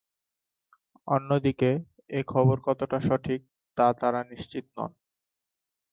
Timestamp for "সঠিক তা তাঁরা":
2.99-4.21